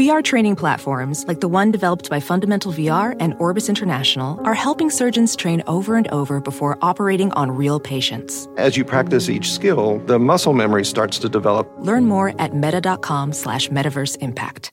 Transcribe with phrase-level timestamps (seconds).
[0.00, 4.88] VR training platforms, like the one developed by Fundamental VR and Orbis International, are helping
[4.88, 8.48] surgeons train over and over before operating on real patients.
[8.56, 11.70] As you practice each skill, the muscle memory starts to develop.
[11.80, 14.72] Learn more at meta.com slash metaverse impact.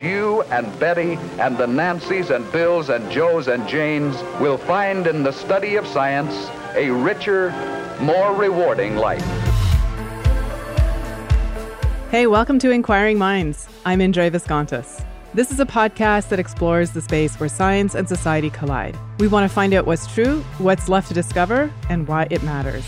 [0.00, 5.22] You and Betty and the Nancys and Bills and Joes and Janes will find in
[5.22, 7.52] the study of science a richer,
[8.00, 9.43] more rewarding life.
[12.10, 13.66] Hey, welcome to Inquiring Minds.
[13.84, 15.04] I'm Indre Viskontas.
[15.32, 18.96] This is a podcast that explores the space where science and society collide.
[19.18, 22.84] We want to find out what's true, what's left to discover, and why it matters.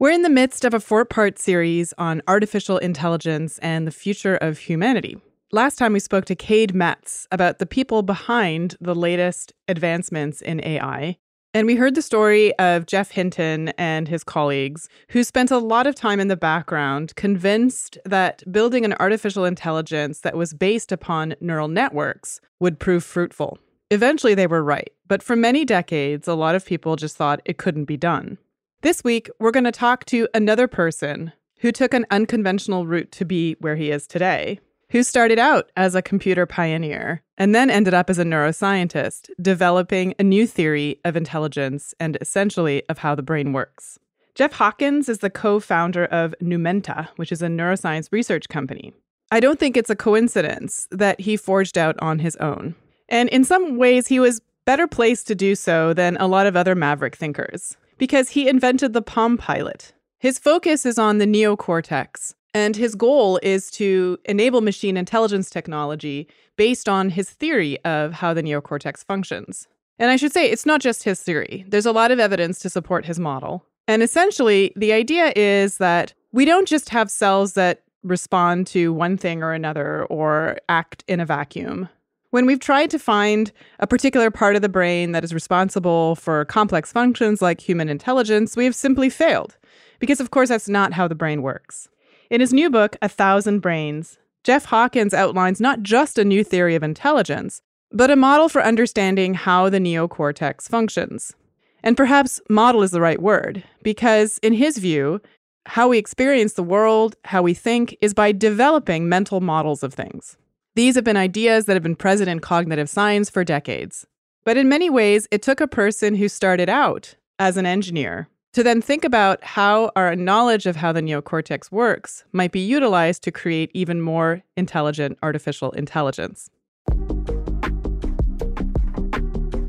[0.00, 4.34] We're in the midst of a four part series on artificial intelligence and the future
[4.34, 5.20] of humanity.
[5.54, 10.64] Last time we spoke to Cade Metz about the people behind the latest advancements in
[10.64, 11.18] AI.
[11.52, 15.86] And we heard the story of Geoff Hinton and his colleagues who spent a lot
[15.86, 21.34] of time in the background convinced that building an artificial intelligence that was based upon
[21.38, 23.58] neural networks would prove fruitful.
[23.90, 24.90] Eventually, they were right.
[25.06, 28.38] But for many decades, a lot of people just thought it couldn't be done.
[28.80, 33.26] This week, we're going to talk to another person who took an unconventional route to
[33.26, 34.58] be where he is today
[34.92, 40.14] who started out as a computer pioneer and then ended up as a neuroscientist, developing
[40.18, 43.98] a new theory of intelligence and essentially of how the brain works.
[44.34, 48.92] Jeff Hawkins is the co founder of Numenta, which is a neuroscience research company.
[49.30, 52.74] I don't think it's a coincidence that he forged out on his own.
[53.08, 56.54] And in some ways, he was better placed to do so than a lot of
[56.54, 59.94] other maverick thinkers because he invented the Palm Pilot.
[60.18, 66.28] His focus is on the neocortex, and his goal is to enable machine intelligence technology
[66.56, 69.66] based on his theory of how the neocortex functions.
[69.98, 72.70] And I should say, it's not just his theory, there's a lot of evidence to
[72.70, 73.64] support his model.
[73.88, 79.16] And essentially, the idea is that we don't just have cells that respond to one
[79.16, 81.88] thing or another or act in a vacuum.
[82.30, 86.46] When we've tried to find a particular part of the brain that is responsible for
[86.46, 89.56] complex functions like human intelligence, we have simply failed.
[89.98, 91.88] Because, of course, that's not how the brain works.
[92.32, 96.74] In his new book, A Thousand Brains, Jeff Hawkins outlines not just a new theory
[96.74, 97.60] of intelligence,
[97.90, 101.34] but a model for understanding how the neocortex functions.
[101.82, 105.20] And perhaps model is the right word, because in his view,
[105.66, 110.38] how we experience the world, how we think, is by developing mental models of things.
[110.74, 114.06] These have been ideas that have been present in cognitive science for decades.
[114.46, 118.62] But in many ways, it took a person who started out as an engineer to
[118.62, 123.32] then think about how our knowledge of how the neocortex works might be utilized to
[123.32, 126.50] create even more intelligent artificial intelligence.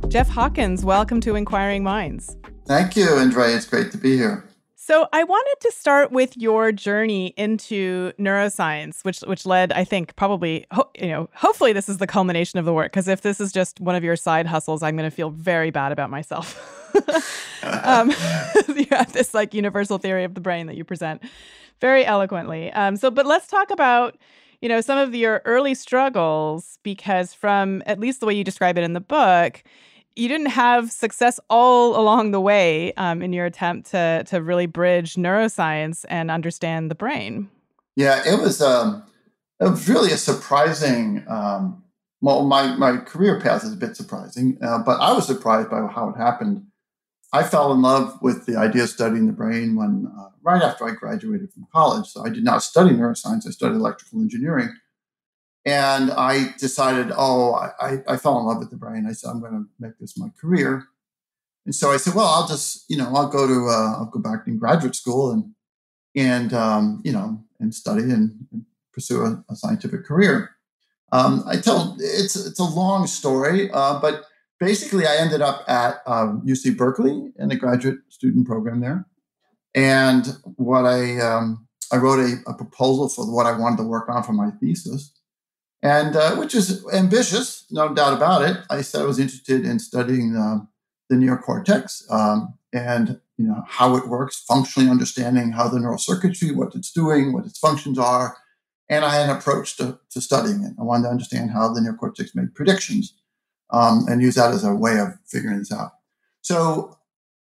[0.09, 2.35] Jeff Hawkins, welcome to Inquiring Minds.
[2.65, 3.55] Thank you, Andrea.
[3.55, 4.43] It's great to be here.
[4.75, 10.13] So I wanted to start with your journey into neuroscience, which which led, I think,
[10.17, 12.91] probably, ho- you know, hopefully this is the culmination of the work.
[12.91, 15.71] Because if this is just one of your side hustles, I'm going to feel very
[15.71, 16.79] bad about myself.
[17.63, 18.09] um,
[18.75, 21.21] you have this like universal theory of the brain that you present
[21.81, 22.71] very eloquently.
[22.71, 24.17] Um, so, but let's talk about
[24.61, 28.77] you know some of your early struggles because from at least the way you describe
[28.77, 29.63] it in the book
[30.15, 34.65] you didn't have success all along the way um, in your attempt to to really
[34.65, 37.49] bridge neuroscience and understand the brain.
[37.95, 39.03] Yeah, it was um,
[39.59, 41.23] it was really a surprising.
[41.27, 41.83] Um,
[42.21, 45.85] well, my my career path is a bit surprising, uh, but I was surprised by
[45.87, 46.65] how it happened.
[47.33, 50.87] I fell in love with the idea of studying the brain when uh, right after
[50.87, 52.07] I graduated from college.
[52.07, 54.69] So I did not study neuroscience; I studied electrical engineering
[55.65, 59.05] and I decided, oh, I, I fell in love with the brain.
[59.07, 60.87] I said, I'm going to make this my career.
[61.65, 64.19] And so I said, well, I'll just, you know, I'll go to, uh, I'll go
[64.19, 65.53] back to graduate school and,
[66.15, 70.51] and, um, you know, and study and, and pursue a, a, scientific career.
[71.13, 74.25] Um, I tell, it's, it's a long story, uh, but
[74.65, 79.05] basically I ended up at um, UC Berkeley in a graduate student program there.
[79.75, 80.25] And
[80.55, 84.23] what I, um, I wrote a, a proposal for what I wanted to work on
[84.23, 85.11] for my thesis
[85.83, 88.57] and uh, which is ambitious, no doubt about it.
[88.69, 90.59] I said I was interested in studying uh,
[91.09, 96.51] the neocortex um, and you know how it works, functionally understanding how the neural circuitry,
[96.51, 98.37] what it's doing, what its functions are.
[98.89, 100.73] And I had an approach to, to studying it.
[100.79, 103.13] I wanted to understand how the neocortex made predictions
[103.71, 105.91] um, and use that as a way of figuring this out.
[106.41, 106.97] So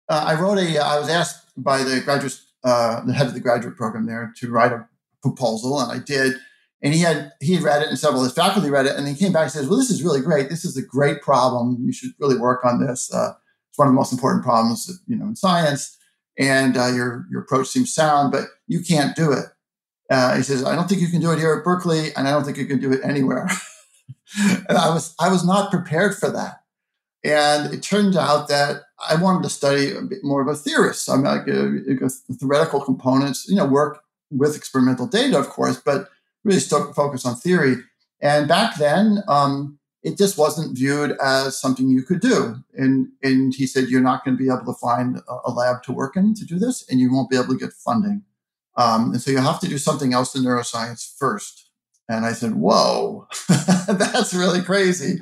[0.09, 0.77] uh, I wrote a.
[0.77, 4.51] I was asked by the graduate, uh, the head of the graduate program there, to
[4.51, 4.87] write a
[5.21, 6.33] proposal, and I did.
[6.81, 9.07] And he had he had read it, and several of his faculty read it, and
[9.07, 10.49] he came back and says, "Well, this is really great.
[10.49, 11.77] This is a great problem.
[11.81, 13.13] You should really work on this.
[13.13, 13.33] Uh,
[13.69, 15.97] it's one of the most important problems, you know, in science.
[16.37, 19.45] And uh, your your approach seems sound, but you can't do it."
[20.09, 22.31] Uh, he says, "I don't think you can do it here at Berkeley, and I
[22.31, 23.49] don't think you can do it anywhere."
[24.37, 26.61] and I was I was not prepared for that.
[27.23, 31.09] And it turned out that I wanted to study a bit more of a theorist.
[31.09, 35.49] I mean, like a, uh, a theoretical components, you know, work with experimental data, of
[35.49, 36.09] course, but
[36.43, 37.75] really still focus on theory.
[38.21, 42.55] And back then, um, it just wasn't viewed as something you could do.
[42.73, 45.83] And, and he said, you're not going to be able to find a, a, lab
[45.83, 48.23] to work in to do this, and you won't be able to get funding.
[48.77, 51.68] Um, and so you have to do something else in neuroscience first.
[52.09, 53.27] And I said, whoa,
[53.87, 55.19] that's really crazy.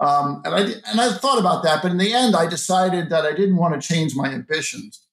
[0.00, 0.60] Um, and I
[0.90, 3.74] and I thought about that, but in the end, I decided that I didn't want
[3.74, 5.06] to change my ambitions,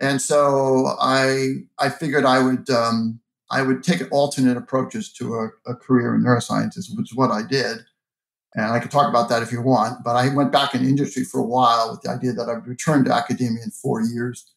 [0.00, 3.20] and so I I figured I would um,
[3.50, 7.42] I would take alternate approaches to a, a career in neurosciences, which is what I
[7.42, 7.78] did.
[8.54, 11.24] And I could talk about that if you want, but I went back in industry
[11.24, 14.52] for a while with the idea that I'd return to academia in four years.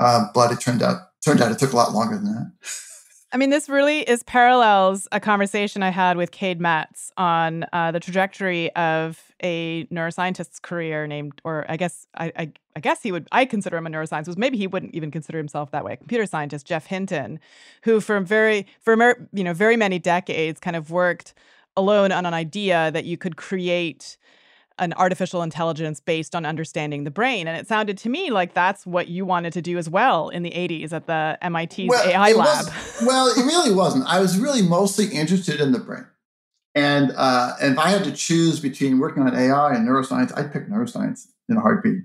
[0.00, 2.52] Uh, but it turned out turned out it took a lot longer than that.
[3.30, 7.90] I mean, this really is parallels a conversation I had with Cade Metz on uh,
[7.90, 13.12] the trajectory of a neuroscientist's career named, or I guess I, I, I, guess he
[13.12, 14.38] would, I consider him a neuroscientist.
[14.38, 15.92] Maybe he wouldn't even consider himself that way.
[15.92, 17.38] A computer scientist, Geoff Hinton,
[17.82, 18.96] who for very, for
[19.34, 21.34] you know, very many decades, kind of worked
[21.76, 24.16] alone on an idea that you could create
[24.78, 27.48] an artificial intelligence based on understanding the brain.
[27.48, 30.42] And it sounded to me like that's what you wanted to do as well in
[30.42, 32.66] the 80s at the MIT's well, AI lab.
[33.04, 34.04] well, it really wasn't.
[34.06, 36.06] I was really mostly interested in the brain.
[36.74, 40.52] And, uh, and if I had to choose between working on AI and neuroscience, I'd
[40.52, 42.02] pick neuroscience in a heartbeat.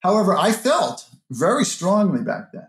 [0.00, 2.68] However, I felt very strongly back then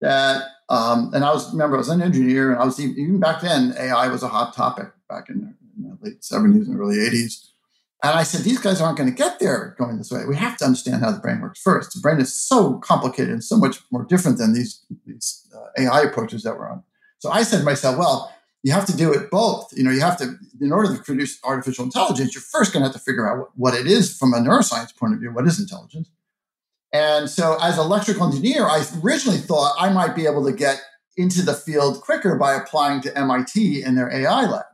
[0.00, 3.20] that, um, and I was, remember, I was an engineer, and I was even, even
[3.20, 6.96] back then, AI was a hot topic back in, in the late 70s and early
[6.96, 7.51] 80s.
[8.04, 10.24] And I said, these guys aren't going to get there going this way.
[10.26, 11.94] We have to understand how the brain works first.
[11.94, 16.02] The brain is so complicated and so much more different than these, these uh, AI
[16.02, 16.82] approaches that we're on.
[17.20, 18.34] So I said to myself, well,
[18.64, 19.72] you have to do it both.
[19.72, 22.88] You know, you have to, in order to produce artificial intelligence, you're first going to
[22.88, 25.32] have to figure out what it is from a neuroscience point of view.
[25.32, 26.08] What is intelligence?
[26.92, 30.80] And so, as an electrical engineer, I originally thought I might be able to get
[31.16, 34.64] into the field quicker by applying to MIT in their AI lab.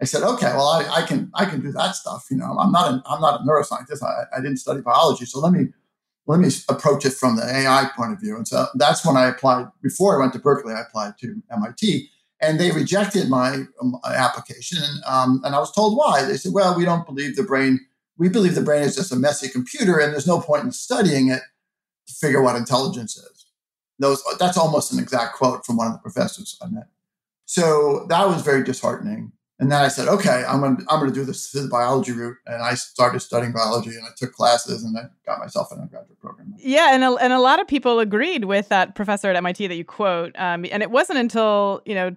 [0.00, 2.26] I said, okay, well, I, I, can I can do that stuff.
[2.30, 4.02] You know, I'm not I'm not a neuroscientist.
[4.02, 5.68] I, I didn't study biology, so let me
[6.26, 8.36] let me approach it from the AI point of view.
[8.36, 9.66] And so that's when I applied.
[9.82, 12.08] Before I went to Berkeley, I applied to MIT,
[12.40, 14.78] and they rejected my um, application.
[14.80, 16.24] And, um, and I was told why.
[16.24, 17.80] They said, well, we don't believe the brain.
[18.18, 21.28] We believe the brain is just a messy computer, and there's no point in studying
[21.28, 21.42] it
[22.06, 23.46] to figure what intelligence is.
[23.98, 26.86] Those, that's almost an exact quote from one of the professors I met.
[27.46, 29.32] So that was very disheartening.
[29.60, 32.36] And then I said, okay, I'm going to I'm to do this the biology route.
[32.46, 35.86] And I started studying biology and I took classes and I got myself in a
[35.86, 36.54] graduate program.
[36.58, 36.94] Yeah.
[36.94, 39.84] And a, and a lot of people agreed with that professor at MIT that you
[39.84, 40.32] quote.
[40.38, 42.14] Um, and it wasn't until, you know,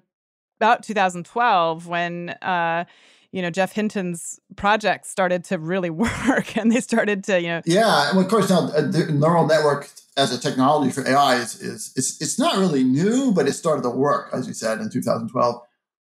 [0.60, 2.86] about 2012 when, uh,
[3.32, 5.90] you know, Geoff Hinton's project started to really
[6.30, 7.62] work and they started to, you know.
[7.66, 8.12] Yeah.
[8.12, 11.94] And of course, now uh, the neural network as a technology for AI is, is,
[11.96, 15.62] is it's not really new, but it started to work, as you said, in 2012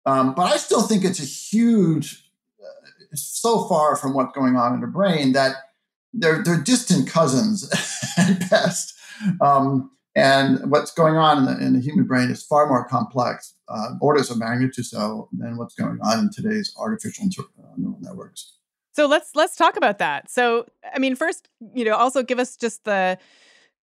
[0.06, 2.30] um, but I still think it's a huge,
[2.62, 5.56] uh, so far from what's going on in the brain that
[6.14, 7.68] they're, they're distant cousins
[8.18, 8.94] at best.
[9.40, 13.54] Um, and what's going on in the, in the, human brain is far more complex,
[13.68, 17.98] uh, orders of magnitude so, than what's going on in today's artificial inter- uh, neural
[18.00, 18.54] networks.
[18.92, 20.30] So let's let's talk about that.
[20.30, 23.18] So I mean, first, you know, also give us just the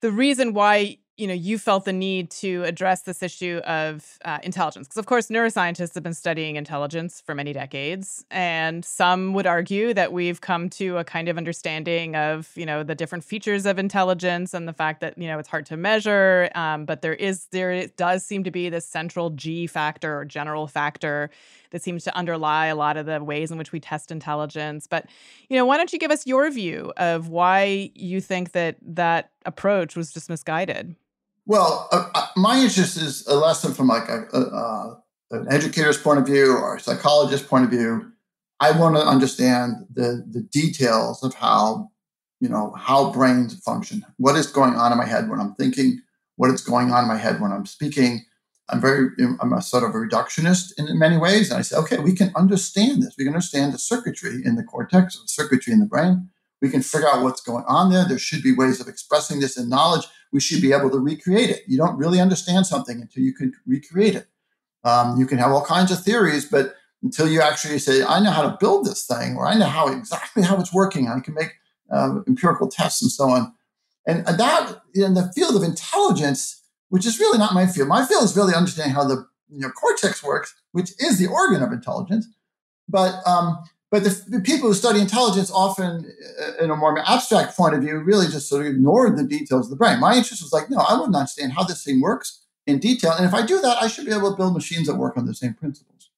[0.01, 4.39] the reason why you know you felt the need to address this issue of uh,
[4.43, 9.45] intelligence because of course neuroscientists have been studying intelligence for many decades and some would
[9.45, 13.65] argue that we've come to a kind of understanding of you know the different features
[13.65, 17.13] of intelligence and the fact that you know it's hard to measure um, but there
[17.13, 21.29] is there does seem to be this central g factor or general factor
[21.73, 24.87] that seems to underlie a lot of the ways in which we test intelligence.
[24.87, 25.07] But,
[25.49, 29.31] you know, why don't you give us your view of why you think that that
[29.45, 30.95] approach was just misguided?
[31.45, 34.95] Well, uh, uh my interest is a lesson from like a, uh,
[35.31, 38.09] an educator's point of view or a psychologist's point of view.
[38.61, 41.91] I want to understand the the details of how
[42.43, 46.01] you know, how brains function, what is going on in my head when I'm thinking,
[46.35, 48.25] what is going on in my head when I'm speaking.
[48.69, 49.09] I'm very,
[49.41, 51.49] I'm a sort of a reductionist in many ways.
[51.49, 53.15] And I say, okay, we can understand this.
[53.17, 56.29] We can understand the circuitry in the cortex, the circuitry in the brain.
[56.61, 58.05] We can figure out what's going on there.
[58.07, 60.05] There should be ways of expressing this in knowledge.
[60.31, 61.63] We should be able to recreate it.
[61.67, 64.27] You don't really understand something until you can recreate it.
[64.85, 68.31] Um, you can have all kinds of theories, but until you actually say, I know
[68.31, 71.33] how to build this thing, or I know how exactly how it's working, I can
[71.33, 71.51] make
[71.91, 73.53] uh, empirical tests and so on.
[74.05, 77.87] And that in the field of intelligence, which is really not my field.
[77.87, 81.61] My field is really understanding how the you know, cortex works, which is the organ
[81.61, 82.27] of intelligence.
[82.89, 83.59] But um,
[83.93, 86.11] but the, the, people who study intelligence often,
[86.41, 89.67] uh, in a more abstract point of view, really just sort of ignored the details
[89.67, 89.99] of the brain.
[89.99, 93.11] My interest was like, no, I to understand how this thing works in detail.
[93.11, 95.27] And if I do that, I should be able to build machines that work on
[95.27, 96.09] the same principles.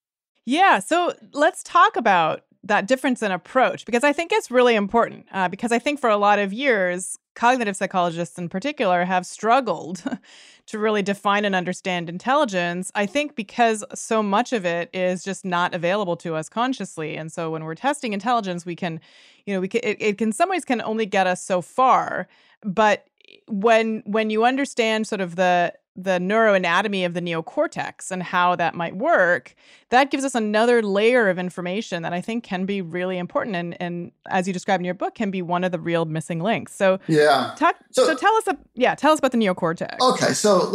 [0.45, 0.79] Yeah.
[0.79, 5.25] So let's talk about that difference in approach because I think it's really important.
[5.33, 10.03] Uh, because I think for a lot of years, cognitive psychologists in particular have struggled
[10.65, 12.91] to really define and understand intelligence.
[12.95, 17.15] I think because so much of it is just not available to us consciously.
[17.15, 18.99] And so when we're testing intelligence, we can,
[19.45, 22.27] you know, we can, it, it can some ways can only get us so far.
[22.63, 28.21] But eh, when when you understand sort of the the neuroanatomy of the neocortex and
[28.21, 29.55] how that might work,
[29.89, 33.81] that gives us another layer of information that I think can be really important and,
[33.81, 36.75] and as you describe in your book, can be one of the real missing links.
[36.75, 39.99] So yeah, talk, so, so, tell us, a, yeah, tell us about the neocortex.
[40.01, 40.73] Okay, so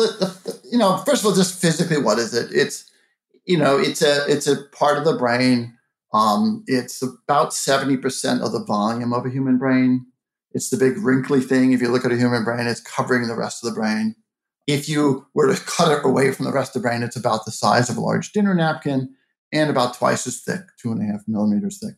[0.70, 2.50] you know, first of all, just physically, what is it?
[2.52, 2.90] It's
[3.44, 5.76] you know, it's a it's a part of the brain.
[6.12, 10.06] Um, it's about seventy percent of the volume of a human brain.
[10.52, 11.72] It's the big wrinkly thing.
[11.72, 14.14] If you look at a human brain, it's covering the rest of the brain.
[14.70, 17.44] If you were to cut it away from the rest of the brain, it's about
[17.44, 19.12] the size of a large dinner napkin
[19.52, 21.96] and about twice as thick, two and a half millimeters thick.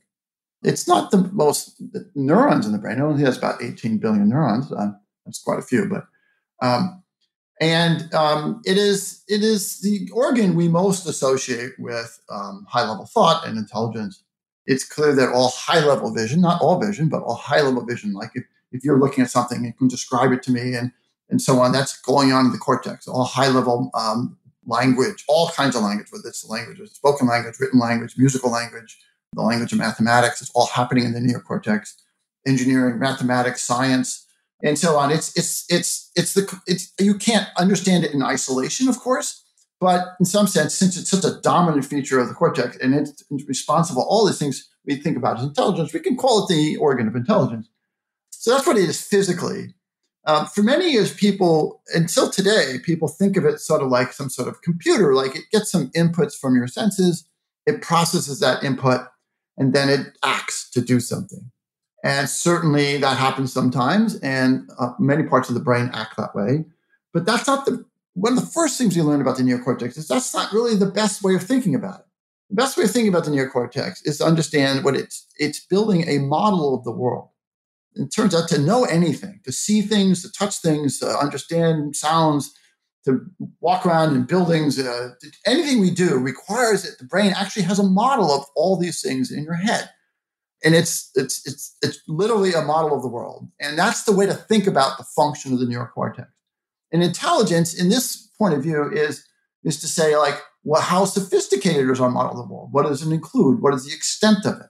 [0.63, 2.99] It's not the most the neurons in the brain.
[2.99, 4.73] It only has about 18 billion neurons.
[4.73, 4.93] Uh,
[5.27, 6.07] that's quite a few, but
[6.67, 7.03] um,
[7.61, 13.05] and um, it is it is the organ we most associate with um, high level
[13.05, 14.23] thought and intelligence.
[14.67, 18.15] It's clear that all high level vision, not all vision, but all high level vision,
[18.15, 20.93] like if, if you're looking at something, you can describe it to me and
[21.31, 21.73] and so on.
[21.73, 24.37] That's going on in the cortex, all high level um,
[24.67, 28.99] language, all kinds of language, whether it's language, spoken language, written language, musical language,
[29.33, 30.41] the language of mathematics.
[30.41, 31.95] It's all happening in the neocortex,
[32.47, 34.27] engineering, mathematics, science,
[34.63, 35.11] and so on.
[35.11, 39.43] It's it's it's it's the it's you can't understand it in isolation, of course,
[39.81, 43.25] but in some sense, since it's such a dominant feature of the cortex and it's
[43.49, 47.09] responsible, all these things we think about as intelligence, we can call it the organ
[47.09, 47.69] of intelligence.
[48.31, 49.75] So that's what it is physically.
[50.25, 54.31] Um, for many years, people, until today, people think of it sort of like some
[54.31, 57.29] sort of computer, like it gets some inputs from your senses,
[57.67, 59.01] it processes that input,
[59.57, 61.51] and then it acts to do something.
[62.05, 66.65] And certainly that happens sometimes, and uh, many parts of the brain act that way.
[67.13, 70.07] But that's not the one of the first things you learn about the neocortex is
[70.07, 72.07] that's not really the best way of thinking about it.
[72.51, 76.07] The best way of thinking about the neocortex is to understand what it's it's building
[76.09, 77.29] a model of the world
[77.95, 82.55] it turns out to know anything, to see things, to touch things, to understand sounds,
[83.05, 83.21] to
[83.61, 85.11] walk around in buildings, uh,
[85.47, 89.31] anything we do requires that the brain actually has a model of all these things
[89.31, 89.91] in your head.
[90.65, 93.49] And it's it's it's it's literally a model of the world.
[93.61, 96.29] And that's the way to think about the function of the neocortex.
[96.93, 99.27] And intelligence, in this point of view, is
[99.65, 102.69] is to say, like, well, how sophisticated is our model of the world?
[102.73, 103.61] What does it include?
[103.61, 104.67] What is the extent of it?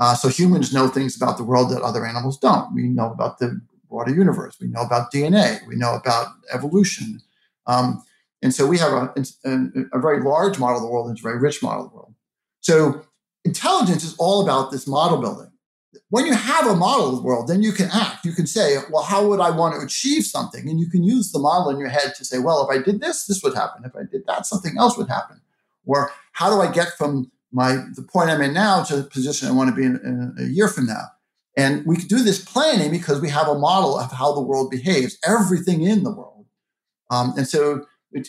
[0.00, 2.74] Uh, so humans know things about the world that other animals don't.
[2.74, 4.56] We know about the broader universe.
[4.58, 5.64] We know about DNA.
[5.66, 7.20] We know about evolution.
[7.66, 8.02] Um,
[8.42, 9.14] and so we have a,
[9.44, 9.58] a,
[9.92, 12.14] a, very large model of the world and a very rich model of the world.
[12.60, 13.04] So
[13.44, 15.52] intelligence is all about this model building.
[16.08, 18.24] When you have a model of the world, then you can act.
[18.24, 20.68] You can say, well, how would I want to achieve something?
[20.68, 23.00] And you can use the model in your head to say, well, if I did
[23.00, 23.84] this, this would happen.
[23.84, 25.40] If I did that, something else would happen.
[25.84, 29.48] Or how do I get from my the point I'm in now to the position
[29.48, 31.06] I want to be in, in a year from now.
[31.56, 34.70] And we can do this planning because we have a model of how the world
[34.70, 36.46] behaves, everything in the world.
[37.10, 37.84] Um, and so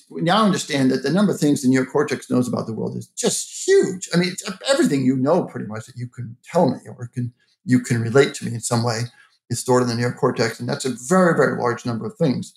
[0.09, 3.07] we now understand that the number of things the neocortex knows about the world is
[3.07, 4.09] just huge.
[4.13, 4.35] I mean,
[4.69, 8.33] everything you know pretty much that you can tell me or can you can relate
[8.35, 9.01] to me in some way
[9.49, 12.53] is stored in the neocortex, and that's a very very large number of things.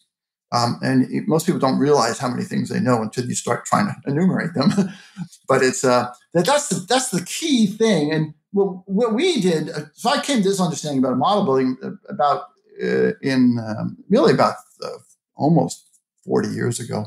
[0.55, 3.67] Um, and it, most people don't realize how many things they know until you start
[3.67, 4.71] trying to enumerate them.
[5.49, 8.13] but it's uh, that, that's the that's the key thing.
[8.13, 11.91] And what, we did, uh, so I came to this understanding about model building uh,
[12.09, 12.45] about
[12.81, 14.99] uh, in um, really about uh,
[15.35, 15.89] almost
[16.25, 17.07] forty years ago.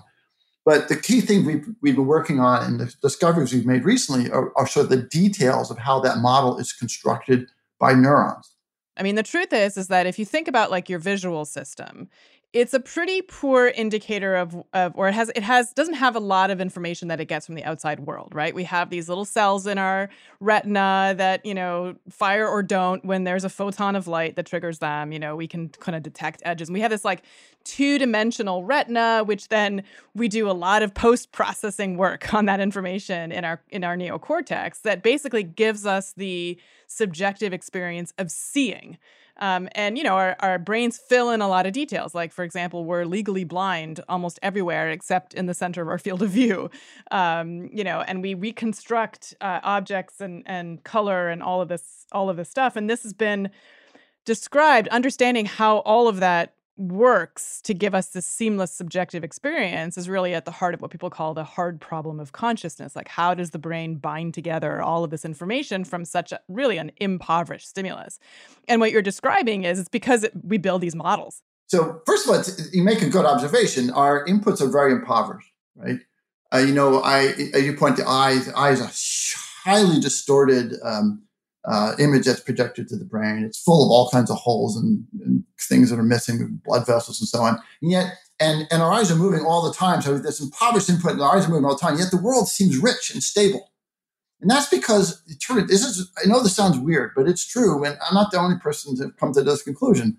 [0.65, 4.29] But the key thing we've, we've been working on and the discoveries we've made recently
[4.29, 7.47] are, are sort of the details of how that model is constructed
[7.79, 8.53] by neurons.
[8.97, 12.09] I mean, the truth is is that if you think about like your visual system,
[12.57, 16.19] it's a pretty poor indicator of, of or it has it has doesn't have a
[16.19, 18.55] lot of information that it gets from the outside world right?
[18.55, 20.09] We have these little cells in our
[20.39, 24.79] retina that you know fire or don't when there's a photon of light that triggers
[24.79, 26.67] them you know we can kind of detect edges.
[26.67, 27.23] And we have this like
[27.63, 29.83] two-dimensional retina which then
[30.15, 34.81] we do a lot of post-processing work on that information in our in our neocortex
[34.81, 38.97] that basically gives us the subjective experience of seeing
[39.39, 42.15] um, and you know, our, our brains fill in a lot of details.
[42.15, 46.21] Like, for example, we're legally blind almost everywhere except in the center of our field
[46.21, 46.69] of view.
[47.11, 52.05] Um, you know, and we reconstruct uh, objects and and color and all of this
[52.11, 52.75] all of this stuff.
[52.75, 53.49] And this has been
[54.25, 54.87] described.
[54.89, 60.33] Understanding how all of that works to give us this seamless subjective experience is really
[60.33, 62.95] at the heart of what people call the hard problem of consciousness.
[62.95, 66.77] Like, how does the brain bind together all of this information from such a really
[66.77, 68.19] an impoverished stimulus?
[68.67, 71.41] And what you're describing is it's because it, we build these models.
[71.67, 73.89] So, first of all, you make a good observation.
[73.89, 75.99] Our inputs are very impoverished, right?
[76.53, 78.47] Uh, you know, I you point to eyes.
[78.53, 78.89] Eyes are
[79.69, 81.26] highly distorted um,
[81.67, 83.43] uh, image that's projected to the brain.
[83.43, 87.19] It's full of all kinds of holes and, and, things that are missing, blood vessels
[87.19, 87.59] and so on.
[87.81, 90.01] And yet, and, and our eyes are moving all the time.
[90.01, 91.97] So there's impoverished input and our eyes are moving all the time.
[91.97, 93.71] Yet the world seems rich and stable.
[94.39, 97.83] And that's because this is, I know this sounds weird, but it's true.
[97.83, 100.17] And I'm not the only person to come to this conclusion.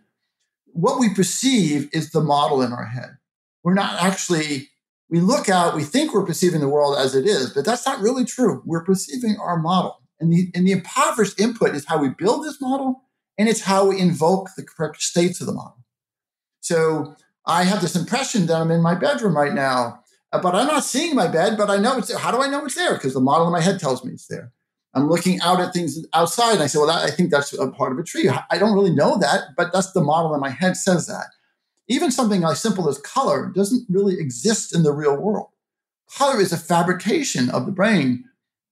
[0.66, 3.16] What we perceive is the model in our head.
[3.62, 4.68] We're not actually,
[5.08, 8.00] we look out, we think we're perceiving the world as it is, but that's not
[8.00, 8.62] really true.
[8.66, 10.02] We're perceiving our model.
[10.20, 13.02] And the, and the impoverished input is how we build this model
[13.36, 15.84] and it's how we invoke the correct states of the model.
[16.60, 17.14] So
[17.46, 20.84] I have this impression that I'm in my bedroom right now, uh, but I'm not
[20.84, 22.18] seeing my bed, but I know it's there.
[22.18, 22.94] How do I know it's there?
[22.94, 24.52] Because the model in my head tells me it's there.
[24.94, 27.70] I'm looking out at things outside and I say, well, that, I think that's a
[27.70, 28.28] part of a tree.
[28.28, 31.26] I don't really know that, but that's the model in my head says that.
[31.86, 35.48] Even something as simple as color doesn't really exist in the real world.
[36.10, 38.24] Color is a fabrication of the brain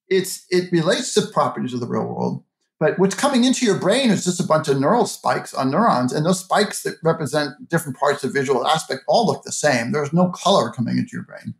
[0.08, 2.42] it's it relates to properties of the real world.
[2.78, 6.12] But what's coming into your brain is just a bunch of neural spikes on neurons,
[6.12, 9.92] and those spikes that represent different parts of visual aspect all look the same.
[9.92, 11.54] There's no color coming into your brain,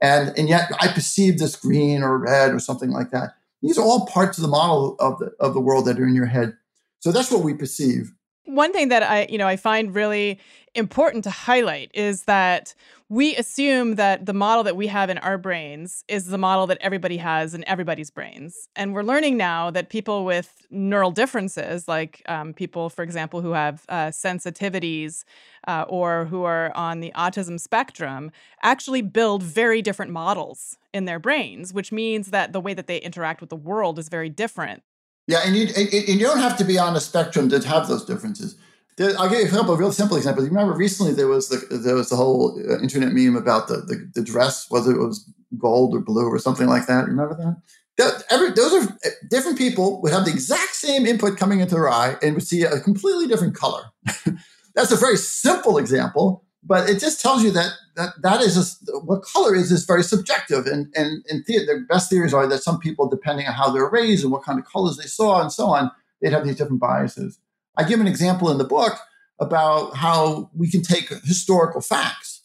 [0.00, 3.34] and and yet I perceive this green or red or something like that.
[3.60, 6.14] These are all parts of the model of the of the world that are in
[6.14, 6.56] your head.
[7.00, 8.12] So that's what we perceive.
[8.44, 10.38] One thing that I, you know, I find really
[10.74, 12.74] important to highlight is that
[13.12, 16.78] we assume that the model that we have in our brains is the model that
[16.80, 18.70] everybody has in everybody's brains.
[18.74, 23.52] And we're learning now that people with neural differences, like um, people, for example, who
[23.52, 25.24] have uh, sensitivities
[25.68, 28.30] uh, or who are on the autism spectrum,
[28.62, 32.96] actually build very different models in their brains, which means that the way that they
[32.96, 34.82] interact with the world is very different.
[35.26, 38.06] Yeah, and you, and you don't have to be on a spectrum to have those
[38.06, 38.56] differences.
[39.00, 40.44] I'll give you a couple of real simple examples.
[40.44, 43.76] You remember recently there was the there was the whole uh, internet meme about the,
[43.76, 45.28] the, the dress, whether it was
[45.58, 47.06] gold or blue or something like that.
[47.06, 47.56] Remember that?
[47.98, 51.74] that every, those are uh, different people would have the exact same input coming into
[51.74, 53.82] their eye and would see a completely different color.
[54.74, 58.88] That's a very simple example, but it just tells you that that, that is just,
[59.04, 60.66] what color is is very subjective.
[60.66, 63.88] And and, and the, the best theories are that some people, depending on how they're
[63.88, 66.80] raised and what kind of colors they saw and so on, they'd have these different
[66.80, 67.38] biases.
[67.76, 68.98] I give an example in the book
[69.40, 72.42] about how we can take historical facts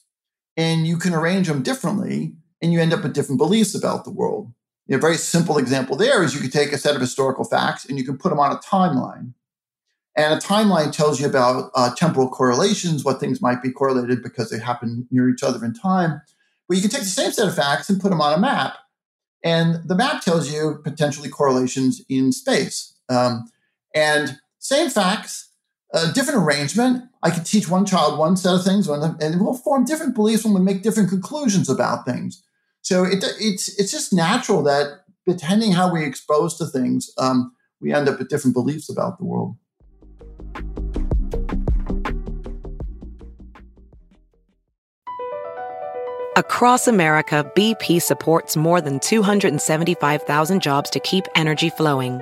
[0.55, 4.11] and you can arrange them differently and you end up with different beliefs about the
[4.11, 4.51] world.
[4.89, 7.97] A very simple example there is you could take a set of historical facts and
[7.97, 9.33] you can put them on a timeline.
[10.15, 14.49] And a timeline tells you about uh, temporal correlations, what things might be correlated because
[14.49, 16.21] they happen near each other in time.
[16.67, 18.77] But you can take the same set of facts and put them on a map.
[19.43, 22.95] And the map tells you potentially correlations in space.
[23.09, 23.45] Um,
[23.93, 25.49] and same facts,
[25.93, 27.05] a different arrangement.
[27.23, 30.53] I could teach one child one set of things, and we'll form different beliefs when
[30.53, 32.43] we make different conclusions about things.
[32.81, 37.93] So it, it's it's just natural that depending how we expose to things, um, we
[37.93, 39.55] end up with different beliefs about the world.
[46.35, 52.21] Across America, BP supports more than 275,000 jobs to keep energy flowing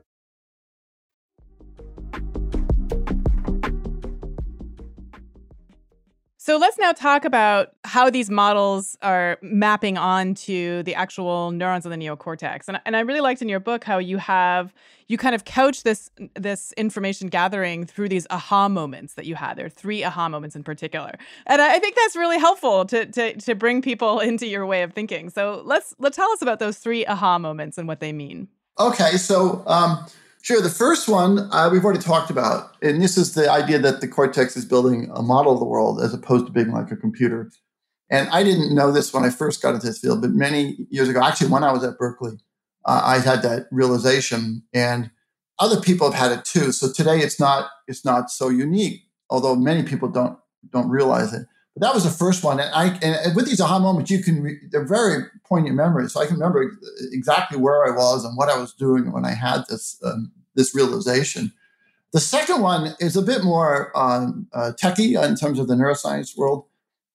[6.43, 11.91] So let's now talk about how these models are mapping onto the actual neurons of
[11.91, 12.67] the neocortex.
[12.67, 14.73] And, and I really liked in your book how you have
[15.07, 19.55] you kind of couch this this information gathering through these aha moments that you had.
[19.55, 21.11] There are three aha moments in particular,
[21.45, 24.81] and I, I think that's really helpful to, to to bring people into your way
[24.81, 25.29] of thinking.
[25.29, 28.47] So let's let's tell us about those three aha moments and what they mean.
[28.79, 29.63] Okay, so.
[29.67, 30.07] Um,
[30.41, 30.59] Sure.
[30.59, 34.07] The first one uh, we've already talked about, and this is the idea that the
[34.07, 37.51] cortex is building a model of the world as opposed to being like a computer.
[38.09, 41.07] And I didn't know this when I first got into this field, but many years
[41.09, 42.39] ago, actually, when I was at Berkeley,
[42.85, 45.11] uh, I had that realization, and
[45.59, 46.71] other people have had it too.
[46.71, 50.37] So today, it's not it's not so unique, although many people don't
[50.71, 51.45] don't realize it.
[51.75, 54.43] But that was the first one, and I and with these aha moments, you can
[54.43, 56.11] re, they're very poignant memories.
[56.11, 56.69] So I can remember
[57.11, 60.75] exactly where I was and what I was doing when I had this um, this
[60.75, 61.53] realization.
[62.11, 66.65] The second one is a bit more um, uh, in terms of the neuroscience world.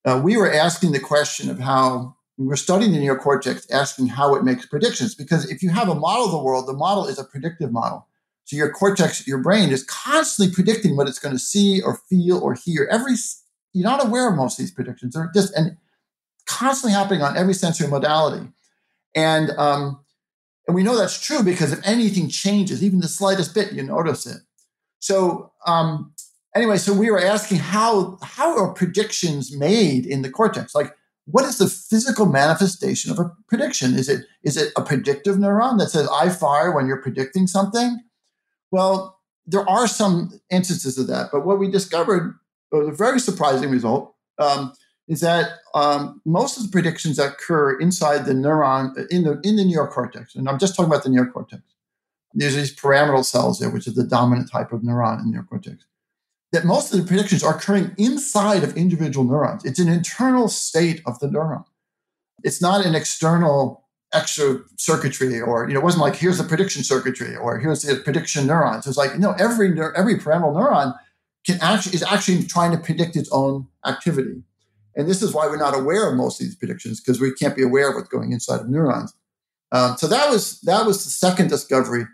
[0.07, 4.35] Uh, we were asking the question of how we were studying the neocortex, asking how
[4.35, 5.15] it makes predictions.
[5.15, 8.07] Because if you have a model of the world, the model is a predictive model.
[8.45, 12.39] So your cortex, your brain, is constantly predicting what it's going to see or feel
[12.39, 12.89] or hear.
[12.91, 13.17] Every
[13.77, 15.13] you're not aware of most of these predictions.
[15.13, 15.77] They're just and
[16.47, 18.49] constantly happening on every sensory modality.
[19.15, 20.01] And um,
[20.67, 24.27] and we know that's true because if anything changes, even the slightest bit, you notice
[24.27, 24.39] it.
[24.99, 26.15] So um,
[26.55, 30.75] anyway, so we were asking how how are predictions made in the cortex?
[30.75, 33.95] Like, what is the physical manifestation of a prediction?
[33.95, 38.01] Is it is it a predictive neuron that says "I fire" when you're predicting something?
[38.71, 42.39] Well, there are some instances of that, but what we discovered
[42.73, 44.15] was a very surprising result.
[44.39, 44.73] Um,
[45.09, 49.57] is that um, most of the predictions that occur inside the neuron in the in
[49.57, 51.63] the neocortex, and I'm just talking about the neocortex.
[52.35, 55.79] There's these pyramidal cells there, which is the dominant type of neuron in the neocortex.
[56.53, 59.65] That most of the predictions are occurring inside of individual neurons.
[59.65, 61.65] It's an internal state of the neuron.
[62.43, 66.83] It's not an external extra circuitry, or you know, it wasn't like here's the prediction
[66.83, 68.87] circuitry or here's the prediction neurons.
[68.87, 70.95] It's like no, every every pyramidal neuron
[71.47, 74.43] can actually is actually trying to predict its own activity.
[74.97, 77.55] And this is why we're not aware of most of these predictions because we can't
[77.55, 79.15] be aware of what's going inside of neurons.
[79.73, 82.05] Um, so that was that was the second discovery,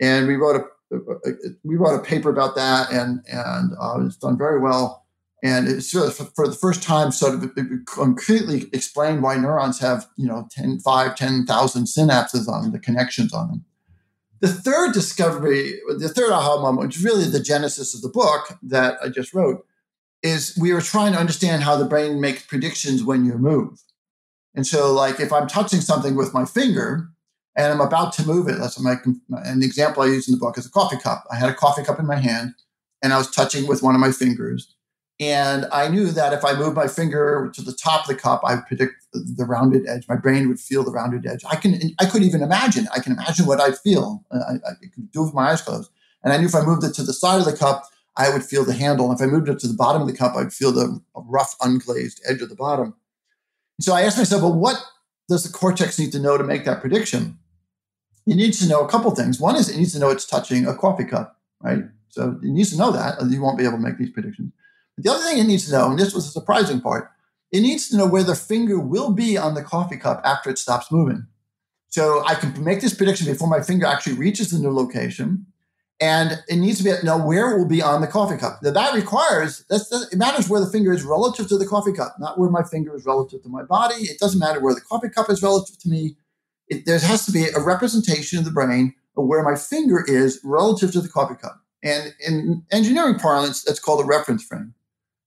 [0.00, 0.56] and we wrote
[0.90, 1.32] a, a,
[1.64, 5.04] we wrote a paper about that, and and uh, it's done very well.
[5.42, 7.50] And it's of for the first time sort of
[7.86, 13.48] concretely explained why neurons have you know 10, 5, 10,000 synapses on the connections on
[13.48, 13.64] them.
[14.40, 18.58] The third discovery, the third aha moment, which is really the genesis of the book
[18.62, 19.66] that I just wrote,
[20.22, 23.82] is we were trying to understand how the brain makes predictions when you move.
[24.54, 27.08] And so, like, if I'm touching something with my finger
[27.56, 28.96] and I'm about to move it, that's my,
[29.44, 31.24] an example I use in the book is a coffee cup.
[31.30, 32.54] I had a coffee cup in my hand
[33.02, 34.74] and I was touching with one of my fingers.
[35.18, 38.42] And I knew that if I moved my finger to the top of the cup,
[38.44, 40.06] I would predict the, rounded edge.
[40.08, 41.42] My brain would feel the rounded edge.
[41.48, 42.86] I can, I could even imagine.
[42.94, 44.22] I can imagine what I'd feel.
[44.30, 45.90] Uh, I, I could do it with my eyes closed.
[46.22, 47.84] And I knew if I moved it to the side of the cup,
[48.18, 49.10] I would feel the handle.
[49.10, 51.56] And if I moved it to the bottom of the cup, I'd feel the rough,
[51.60, 52.94] unglazed edge of the bottom.
[53.80, 54.82] So I asked myself, well, what
[55.28, 57.38] does the cortex need to know to make that prediction?
[58.26, 59.40] It needs to know a couple things.
[59.40, 61.84] One is it needs to know it's touching a coffee cup, right?
[62.08, 64.52] So it needs to know that, or you won't be able to make these predictions.
[64.98, 67.10] The other thing it needs to know, and this was the surprising part,
[67.52, 70.58] it needs to know where the finger will be on the coffee cup after it
[70.58, 71.26] stops moving.
[71.88, 75.46] So I can make this prediction before my finger actually reaches the new location
[76.00, 78.62] and it needs to be know where it will be on the coffee cup.
[78.62, 82.16] Now that requires that's, it matters where the finger is relative to the coffee cup,
[82.18, 83.94] not where my finger is relative to my body.
[84.02, 86.16] It doesn't matter where the coffee cup is relative to me.
[86.68, 90.40] It, there has to be a representation of the brain of where my finger is
[90.44, 91.62] relative to the coffee cup.
[91.82, 94.74] And in engineering parlance, that's called a reference frame.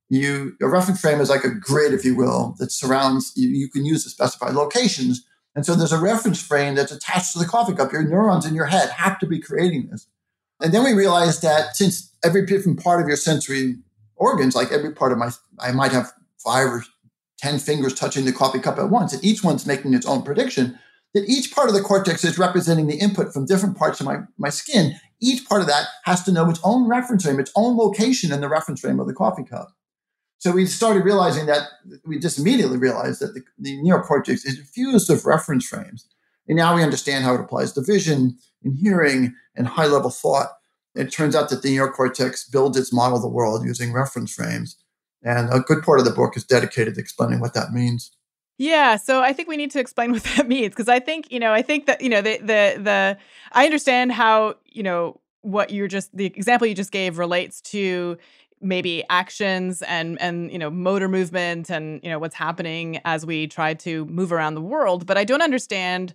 [0.10, 3.48] You a reference frame is like a grid, if you will, that surrounds you.
[3.48, 5.26] You can use to specify locations.
[5.56, 7.92] And so there's a reference frame that's attached to the coffee cup.
[7.92, 10.08] Your neurons in your head have to be creating this.
[10.62, 13.76] And then we realized that since every different part of your sensory
[14.16, 16.84] organs, like every part of my, I might have five or
[17.40, 20.78] 10 fingers touching the coffee cup at once, and each one's making its own prediction,
[21.14, 24.18] that each part of the cortex is representing the input from different parts of my,
[24.38, 24.96] my skin.
[25.22, 28.42] Each part of that has to know its own reference frame, its own location in
[28.42, 29.74] the reference frame of the coffee cup.
[30.40, 31.64] So we started realizing that
[32.06, 36.06] we just immediately realized that the, the neocortex is fused of reference frames.
[36.48, 40.48] And now we understand how it applies to vision and hearing and high level thought.
[40.96, 44.78] It turns out that the neocortex builds its model of the world using reference frames.
[45.22, 48.12] And a good part of the book is dedicated to explaining what that means.
[48.58, 51.40] Yeah, so I think we need to explain what that means because I think, you
[51.40, 53.18] know, I think that, you know, the the the
[53.52, 58.18] I understand how, you know, what you're just the example you just gave relates to
[58.62, 63.48] maybe actions and and you know motor movement and you know what's happening as we
[63.48, 65.06] try to move around the world.
[65.06, 66.14] But i don't understand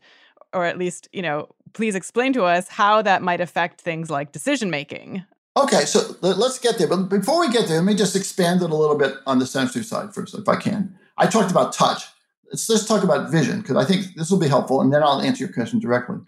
[0.53, 4.33] or at least you know please explain to us how that might affect things like
[4.33, 5.25] decision making
[5.57, 6.89] okay so let's get there.
[6.89, 9.47] But before we get there let me just expand it a little bit on the
[9.47, 10.97] sensory side first if i can.
[11.17, 12.05] I talked about touch.
[12.47, 15.21] Let's just talk about vision because I think this will be helpful, and then I'll
[15.21, 16.19] answer your question directly.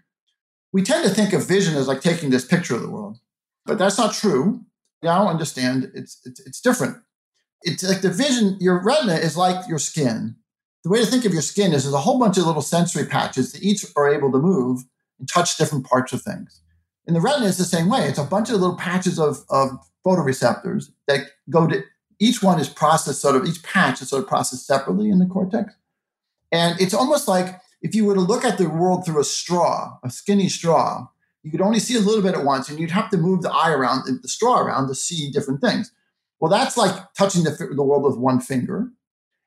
[0.72, 3.18] We tend to think of vision as like taking this picture of the world,
[3.64, 4.64] but that's not true.
[5.02, 6.96] Now understand it's, it's it's different.
[7.62, 8.56] It's like the vision.
[8.60, 10.36] Your retina is like your skin.
[10.84, 13.06] The way to think of your skin is there's a whole bunch of little sensory
[13.06, 14.84] patches that each are able to move
[15.18, 16.60] and touch different parts of things.
[17.06, 18.06] And the retina is the same way.
[18.06, 19.70] It's a bunch of little patches of, of
[20.04, 21.82] photoreceptors that go to
[22.18, 25.26] each one is processed sort of each patch is sort of processed separately in the
[25.26, 25.74] cortex.
[26.52, 29.98] And it's almost like if you were to look at the world through a straw,
[30.02, 31.06] a skinny straw,
[31.46, 33.52] you could only see a little bit at once, and you'd have to move the
[33.52, 35.92] eye around, uh, the straw around to see different things.
[36.40, 38.88] Well, that's like touching the, the world with one finger,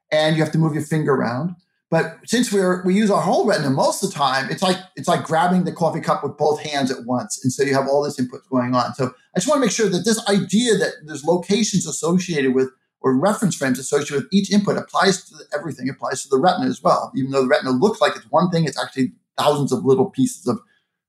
[0.09, 1.57] and you have to move your finger around.
[1.91, 5.09] But since we're we use our whole retina most of the time, it's like it's
[5.09, 8.01] like grabbing the coffee cup with both hands at once, and so you have all
[8.01, 8.93] this input going on.
[8.93, 12.69] So I just want to make sure that this idea that there's locations associated with
[13.01, 16.81] or reference frames associated with each input applies to everything, applies to the retina as
[16.81, 17.11] well.
[17.13, 20.47] Even though the retina looks like it's one thing, it's actually thousands of little pieces
[20.47, 20.59] of,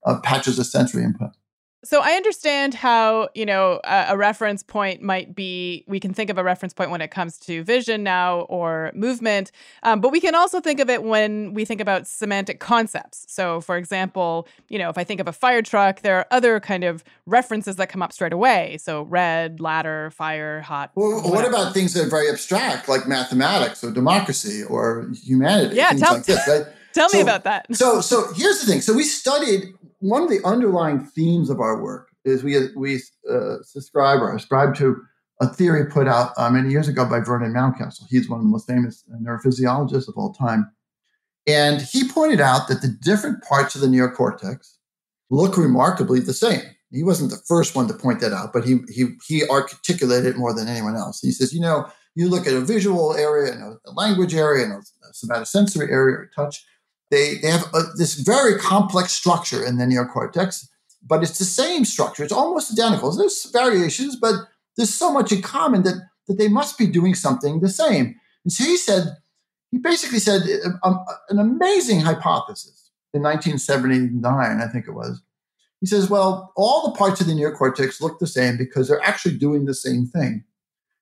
[0.05, 1.31] of patches of sensory input.
[1.83, 6.29] So I understand how, you know, a, a, reference point might be, we can think
[6.29, 9.51] of a reference point when it comes to vision now or movement,
[9.83, 13.25] um, but we can also think of it when we think about semantic concepts.
[13.31, 16.61] So, for example, you know, if I think of a fire truck, there are other
[16.61, 18.77] kind of references that come up straight away.
[18.79, 20.91] So, red, ladder, fire, hot.
[20.95, 25.77] Well, what about things that are very abstract, like mathematics or democracy or humanity?
[25.77, 26.67] Yeah, tell, like this, right?
[26.93, 27.67] Tell so, me about that.
[27.75, 28.81] so, so here's the thing.
[28.81, 33.01] So, we studied one of the underlying themes of our work is we we
[33.31, 35.01] uh, subscribe or ascribe to
[35.41, 38.07] a theory put out uh, many years ago by Vernon Mountcastle.
[38.09, 40.71] He's one of the most famous neurophysiologists of all time.
[41.47, 44.75] And he pointed out that the different parts of the neocortex
[45.31, 46.61] look remarkably the same.
[46.91, 50.37] He wasn't the first one to point that out, but he he he articulated it
[50.37, 51.21] more than anyone else.
[51.21, 54.73] He says, you know, you look at a visual area and a language area and
[54.73, 56.65] a somatosensory area or touch,
[57.11, 60.69] they, they have a, this very complex structure in the neocortex,
[61.07, 62.23] but it's the same structure.
[62.23, 63.15] It's almost identical.
[63.15, 64.35] There's variations, but
[64.77, 68.15] there's so much in common that, that they must be doing something the same.
[68.45, 69.17] And so he said,
[69.71, 70.43] he basically said
[70.83, 75.23] um, an amazing hypothesis in 1979, I think it was.
[75.81, 79.39] He says, well, all the parts of the neocortex look the same because they're actually
[79.39, 80.45] doing the same thing.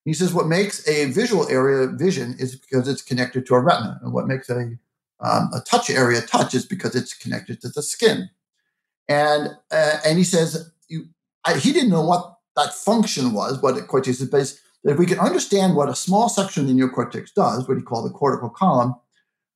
[0.05, 4.01] He says what makes a visual area vision is because it's connected to a retina,
[4.03, 4.79] and what makes a
[5.20, 8.31] um, a touch area touch is because it's connected to the skin.
[9.09, 11.07] And uh, and he says you,
[11.44, 14.61] I, he didn't know what that function was, what it cortex is based.
[14.85, 17.83] That if we could understand what a small section of the neocortex does, what he
[17.83, 18.94] called the cortical column,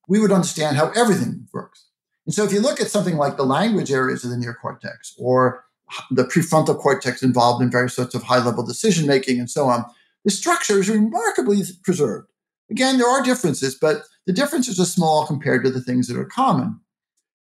[0.07, 1.85] we would understand how everything works.
[2.25, 5.65] And so if you look at something like the language areas of the neocortex or
[6.11, 9.85] the prefrontal cortex involved in various sorts of high level decision making and so on,
[10.25, 12.29] the structure is remarkably preserved.
[12.71, 16.25] Again, there are differences, but the differences are small compared to the things that are
[16.25, 16.79] common.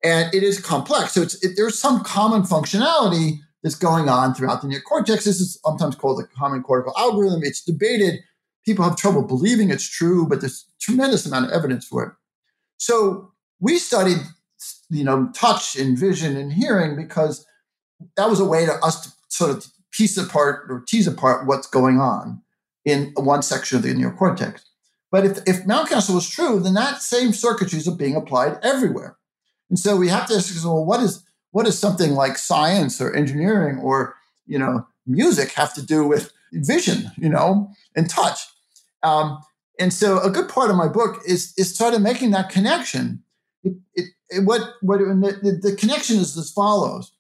[0.04, 1.14] And it is complex.
[1.14, 5.26] So it, there's some common functionality that's going on throughout the neocortex.
[5.26, 7.42] This is sometimes called the common cortical algorithm.
[7.44, 8.22] It's debated.
[8.66, 12.14] People have trouble believing it's true, but there's tremendous amount of evidence for it.
[12.78, 14.20] So we studied,
[14.90, 17.46] you know, touch and vision and hearing because
[18.16, 21.68] that was a way to us to sort of piece apart or tease apart what's
[21.68, 22.42] going on
[22.86, 24.62] in one section of the neocortex.
[25.12, 29.18] But if, if Mountcastle was true, then that same circuitries are being applied everywhere.
[29.70, 33.16] And so we have to ask, well, what is what does something like science or
[33.16, 38.40] engineering or you know music have to do with vision, you know, and touch?
[39.04, 39.40] Um,
[39.80, 43.24] and so a good part of my book is is sort of making that connection.
[43.64, 47.12] It, it, what what the, the connection is as follows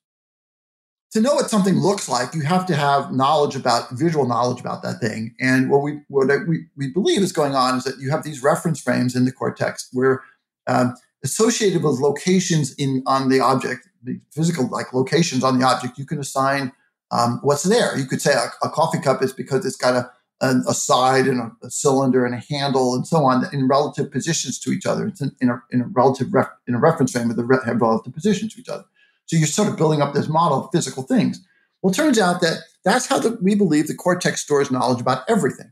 [1.11, 4.83] to know what something looks like, you have to have knowledge about visual knowledge about
[4.83, 5.33] that thing.
[5.39, 8.43] And what we what we, we believe is going on is that you have these
[8.43, 10.21] reference frames in the cortex where
[10.67, 15.97] um, associated with locations in on the object, the physical like locations on the object,
[15.97, 16.71] you can assign
[17.11, 17.97] um, what's there.
[17.97, 21.41] You could say a, a, coffee cup is because it's got a a, side and
[21.41, 25.07] a, a, cylinder and a handle and so on in relative positions to each other.
[25.07, 27.59] It's in, in a, in a relative ref, in a reference frame with the re-
[27.65, 28.85] relative positions to each other.
[29.29, 31.45] So you're sort of building up this model of physical things.
[31.81, 35.23] Well, it turns out that that's how the, we believe the cortex stores knowledge about
[35.29, 35.71] everything.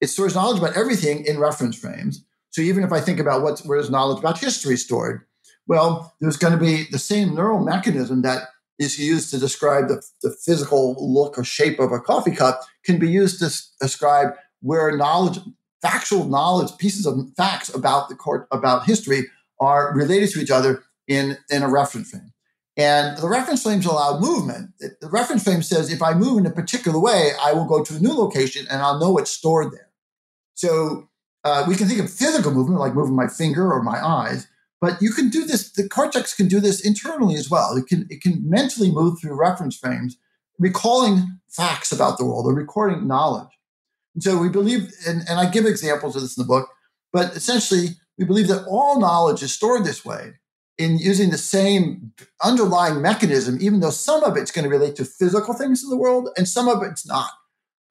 [0.00, 2.24] It stores knowledge about everything in reference frames.
[2.50, 5.22] So even if I think about what's where's knowledge about history stored,
[5.66, 10.02] well, there's going to be the same neural mechanism that is used to describe the,
[10.22, 14.96] the physical look or shape of a coffee cup can be used to describe where
[14.96, 15.40] knowledge,
[15.80, 19.24] factual knowledge, pieces of facts about the court about history
[19.60, 22.31] are related to each other in, in a reference frame.
[22.76, 24.70] And the reference frames allow movement.
[24.78, 27.96] The reference frame says if I move in a particular way, I will go to
[27.96, 29.90] a new location and I'll know it's stored there.
[30.54, 31.08] So
[31.44, 34.46] uh, we can think of physical movement, like moving my finger or my eyes,
[34.80, 35.70] but you can do this.
[35.72, 37.76] The cortex can do this internally as well.
[37.76, 40.16] It can it can mentally move through reference frames,
[40.58, 43.50] recalling facts about the world or recording knowledge.
[44.14, 46.68] And so we believe, and, and I give examples of this in the book,
[47.12, 50.34] but essentially we believe that all knowledge is stored this way
[50.82, 55.04] in using the same underlying mechanism, even though some of it's going to relate to
[55.04, 57.30] physical things in the world and some of it's not.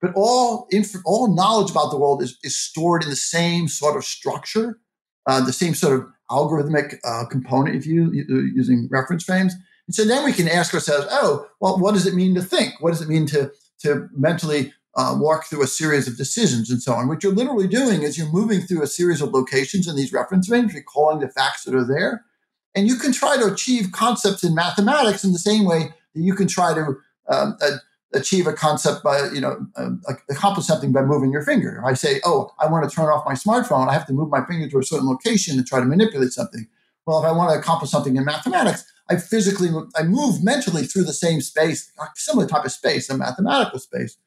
[0.01, 3.95] But all inf- all knowledge about the world is, is stored in the same sort
[3.95, 4.79] of structure,
[5.27, 8.11] uh, the same sort of algorithmic uh, component, if you
[8.55, 9.53] using reference frames.
[9.87, 12.73] And so then we can ask ourselves, oh, well, what does it mean to think?
[12.79, 13.51] What does it mean to
[13.83, 17.07] to mentally uh, walk through a series of decisions and so on?
[17.07, 20.47] What you're literally doing is you're moving through a series of locations in these reference
[20.47, 22.25] frames, recalling the facts that are there,
[22.75, 26.33] and you can try to achieve concepts in mathematics in the same way that you
[26.33, 27.57] can try to um,
[28.13, 29.91] achieve a concept by, you know, uh,
[30.29, 31.81] accomplish something by moving your finger.
[31.85, 34.45] I say, oh, I want to turn off my smartphone, I have to move my
[34.45, 36.67] finger to a certain location and try to manipulate something.
[37.05, 41.03] Well, if I want to accomplish something in mathematics, I physically, I move mentally through
[41.03, 44.17] the same space, similar type of space, a mathematical space,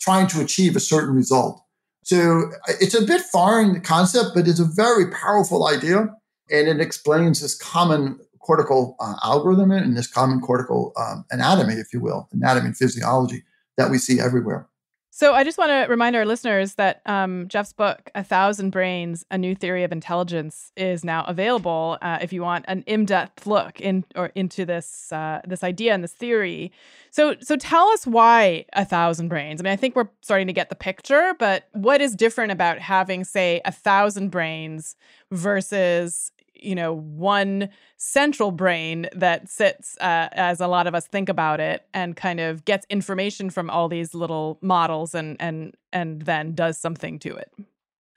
[0.00, 1.62] trying to achieve a certain result.
[2.04, 6.16] So it's a bit foreign concept, but it's a very powerful idea
[6.52, 11.92] and it explains this common cortical uh, algorithm and this common cortical um, anatomy, if
[11.92, 13.42] you will, anatomy and physiology
[13.76, 14.68] that we see everywhere.
[15.14, 19.26] So I just want to remind our listeners that um, Jeff's book, A Thousand Brains:
[19.30, 21.98] A New Theory of Intelligence, is now available.
[22.00, 26.02] Uh, if you want an in-depth look in or into this uh, this idea and
[26.02, 26.72] this theory,
[27.10, 29.60] so so tell us why a thousand brains.
[29.60, 32.78] I mean, I think we're starting to get the picture, but what is different about
[32.78, 34.96] having, say, a thousand brains
[35.30, 41.28] versus you know one central brain that sits uh, as a lot of us think
[41.28, 46.22] about it and kind of gets information from all these little models and and and
[46.22, 47.52] then does something to it.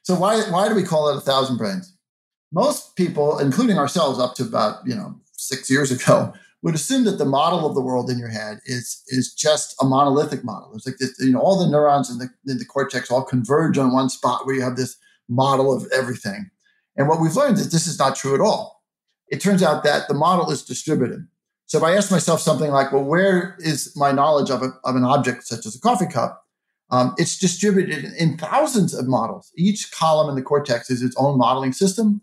[0.04, 1.94] So why why do we call it a thousand brains?
[2.52, 7.20] Most people including ourselves up to about you know six years ago would assume that
[7.20, 10.72] the model of the world in your head is is just a monolithic model.
[10.76, 13.78] It's like this, you know all the neurons in the, in the cortex all converge
[13.78, 14.98] on one spot where you have this
[15.30, 16.50] model of everything
[16.96, 18.84] and what we've learned is this is not true at all.
[19.28, 21.28] It turns out that the model is distributed.
[21.68, 24.96] So if I ask myself something like, well, where is my knowledge of, a, of
[24.96, 26.44] an object such as a coffee cup?
[26.92, 29.52] Um, it's distributed in thousands of models.
[29.58, 32.22] Each column in the cortex is its own modeling system.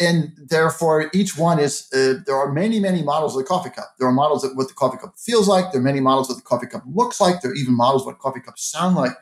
[0.00, 3.94] And therefore, each one is, uh, there are many, many models of the coffee cup.
[3.98, 5.72] There are models of what the coffee cup feels like.
[5.72, 7.40] There are many models of what the coffee cup looks like.
[7.40, 9.12] There are even models of what coffee cups sound like.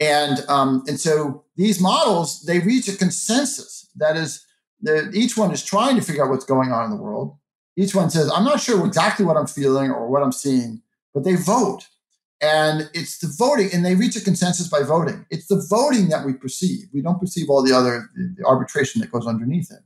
[0.00, 4.44] And, um, and so these models, they reach a consensus that is
[5.12, 7.36] each one is trying to figure out what's going on in the world.
[7.76, 10.82] Each one says, I'm not sure exactly what I'm feeling or what I'm seeing,
[11.14, 11.88] but they vote.
[12.40, 15.26] And it's the voting, and they reach a consensus by voting.
[15.28, 16.86] It's the voting that we perceive.
[16.92, 19.80] We don't perceive all the other the, the arbitration that goes underneath it.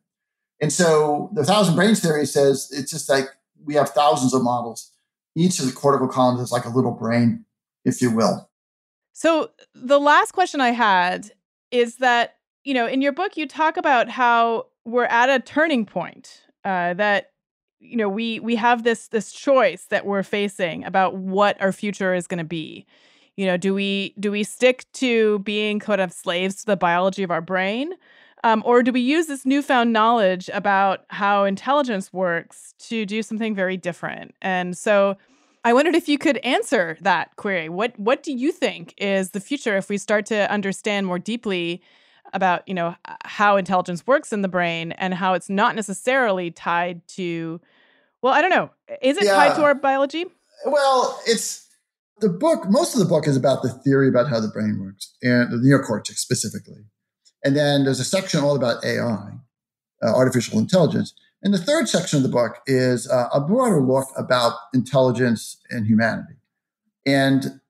[0.61, 3.29] And so the thousand brains theory says it's just like
[3.65, 4.91] we have thousands of models.
[5.35, 7.47] Each of the cortical columns is like a little brain,
[7.87, 8.51] if you will.
[9.15, 11.33] So the last question I had
[11.71, 15.87] is that, you know, in your book, you talk about how we're at a turning
[15.87, 17.31] point uh, that
[17.81, 22.15] you know we we have this this choice that we're facing about what our future
[22.15, 22.87] is going to be.
[23.37, 27.23] You know do we do we stick to being kind of slaves to the biology
[27.23, 27.95] of our brain
[28.45, 33.55] um, or do we use this newfound knowledge about how intelligence works to do something
[33.55, 34.35] very different?
[34.43, 35.17] And so
[35.65, 37.69] i wondered if you could answer that query.
[37.69, 41.81] What what do you think is the future if we start to understand more deeply
[42.33, 47.07] about you know how intelligence works in the brain and how it's not necessarily tied
[47.09, 47.61] to
[48.23, 48.71] Well, I don't know.
[49.01, 49.35] Is it yeah.
[49.35, 50.27] tied to our biology?
[50.67, 51.69] Well, it's
[52.21, 52.69] the book.
[52.69, 55.57] Most of the book is about the theory about how the brain works and the
[55.57, 56.85] neocortex specifically.
[57.45, 59.33] And then there's a section all about AI,
[60.03, 61.15] uh, artificial intelligence.
[61.43, 65.87] And the third section of the book is uh, a broader look about intelligence and
[65.87, 66.35] humanity.
[67.05, 67.61] And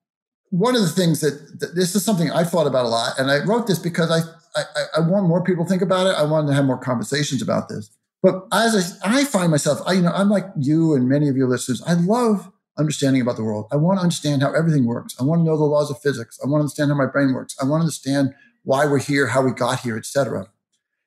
[0.51, 3.31] one of the things that, that, this is something I thought about a lot, and
[3.31, 4.19] I wrote this because I,
[4.55, 4.63] I,
[4.97, 6.15] I want more people to think about it.
[6.15, 7.89] I wanted to have more conversations about this.
[8.21, 11.35] But as I, I find myself, I, you know, I'm like you and many of
[11.35, 11.83] your listeners.
[11.85, 13.67] I love understanding about the world.
[13.71, 15.15] I want to understand how everything works.
[15.19, 16.39] I want to know the laws of physics.
[16.43, 17.55] I want to understand how my brain works.
[17.61, 18.33] I want to understand
[18.63, 20.47] why we're here, how we got here, etc.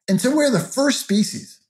[0.09, 1.61] And so we're the first species,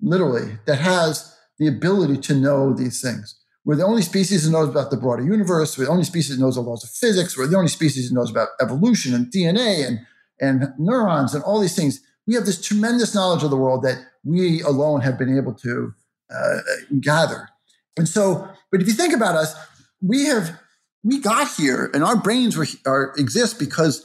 [0.00, 3.38] literally, that has the ability to know these things.
[3.64, 5.76] We're the only species that knows about the broader universe.
[5.76, 7.36] We're the only species that knows the laws of physics.
[7.36, 10.00] We're the only species that knows about evolution and DNA and,
[10.40, 12.00] and neurons and all these things.
[12.26, 15.94] We have this tremendous knowledge of the world that we alone have been able to
[16.32, 16.58] uh,
[17.00, 17.48] gather.
[17.96, 19.54] And so, but if you think about us,
[20.00, 20.58] we have
[21.04, 24.04] we got here, and our brains were are, exist because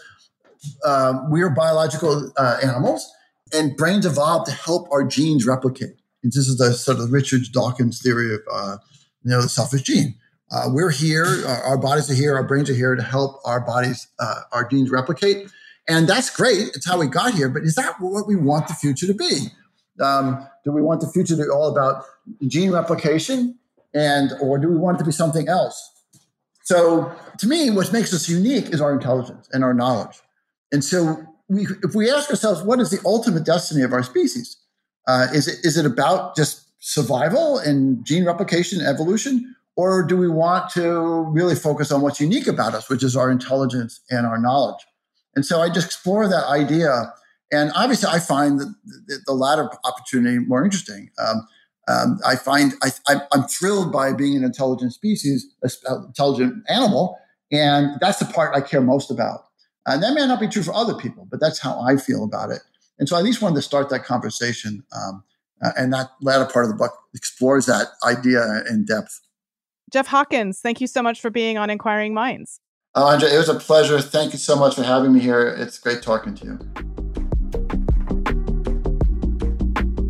[0.84, 3.10] um, we are biological uh, animals,
[3.54, 5.96] and brains evolved to help our genes replicate.
[6.24, 8.78] And this is the sort of Richard Dawkins theory of uh,
[9.24, 10.16] you know the selfish gene.
[10.50, 13.60] Uh, we're here, our, our, bodies are here, our brains are here to help our
[13.60, 15.52] bodies, uh, our genes replicate,
[15.88, 16.70] and that's great.
[16.76, 17.50] It's how we got here.
[17.50, 19.48] But is that what we want the future to be?
[20.02, 22.04] Um, do we want the future to be all about
[22.48, 23.58] gene replication,
[23.94, 25.92] and or do we want it to be something else?
[26.64, 30.20] So, to me, what makes us unique is our intelligence and our knowledge.
[30.72, 34.58] And so, we, if we ask ourselves, what is the ultimate destiny of our species?
[35.08, 40.18] Uh, is it is it about just survival and gene replication, and evolution, or do
[40.18, 44.28] we want to really focus on what's unique about us, which is our intelligence and
[44.28, 44.86] our knowledge?
[45.38, 47.14] And so, I just explore that idea.
[47.52, 48.74] And obviously, I find the,
[49.06, 51.12] the, the latter opportunity more interesting.
[51.20, 51.48] Um,
[51.88, 57.20] um, I find I, am thrilled by being an intelligent species, an intelligent animal,
[57.52, 59.46] and that's the part I care most about.
[59.86, 62.50] And that may not be true for other people, but that's how I feel about
[62.50, 62.62] it.
[62.98, 64.84] And so I at least wanted to start that conversation.
[64.92, 65.24] Um,
[65.64, 69.22] uh, and that latter part of the book explores that idea in depth.
[69.92, 72.60] Jeff Hawkins, thank you so much for being on Inquiring Minds.
[72.98, 74.02] Uh, Indre, it was a pleasure.
[74.02, 75.50] Thank you so much for having me here.
[75.50, 76.58] It's great talking to you.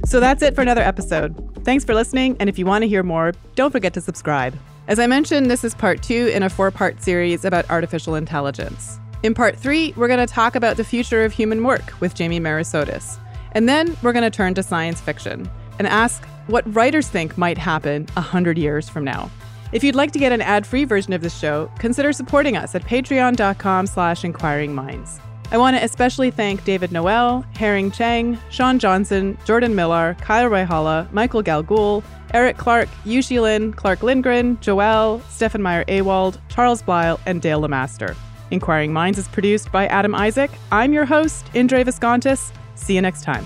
[0.05, 1.35] So that's it for another episode.
[1.65, 4.57] Thanks for listening, and if you want to hear more, don't forget to subscribe.
[4.87, 8.99] As I mentioned, this is part two in a four part series about artificial intelligence.
[9.21, 12.39] In part three, we're going to talk about the future of human work with Jamie
[12.39, 13.19] Merisotis.
[13.51, 17.57] And then we're going to turn to science fiction and ask what writers think might
[17.57, 19.29] happen 100 years from now.
[19.71, 22.83] If you'd like to get an ad-free version of this show, consider supporting us at
[22.83, 25.19] patreon.com slash inquiring minds.
[25.51, 31.11] I want to especially thank David Noel, Herring Chang, Sean Johnson, Jordan Millar, Kyle Raihala,
[31.13, 32.03] Michael Galgul,
[32.33, 38.15] Eric Clark, Yushi Lin, Clark Lindgren, Joel, Stefan Meyer Awald, Charles Blyle, and Dale Lemaster.
[38.51, 40.51] Inquiring Minds is produced by Adam Isaac.
[40.71, 42.51] I'm your host, Indre Viskontas.
[42.75, 43.45] See you next time.